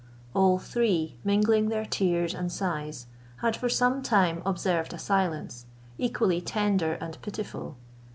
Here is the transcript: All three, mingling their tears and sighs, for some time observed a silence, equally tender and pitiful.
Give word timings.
All 0.33 0.57
three, 0.57 1.19
mingling 1.23 1.69
their 1.69 1.85
tears 1.85 2.33
and 2.33 2.51
sighs, 2.51 3.05
for 3.39 3.69
some 3.69 4.01
time 4.01 4.41
observed 4.47 4.93
a 4.95 4.97
silence, 4.97 5.67
equally 5.99 6.41
tender 6.41 6.93
and 6.93 7.21
pitiful. 7.21 7.77